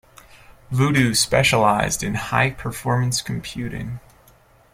[0.71, 3.99] Voodoo specialized in high performance computing.